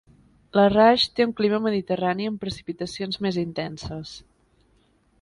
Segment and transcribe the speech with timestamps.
[0.59, 4.19] Larraix té un clima mediterrani amb precipitacions més intenses.